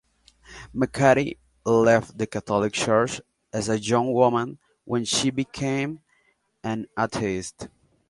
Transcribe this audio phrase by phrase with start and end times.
[0.73, 3.21] McCarthy left the Catholic Church
[3.53, 5.99] as a young woman when she became
[6.63, 7.67] an atheist.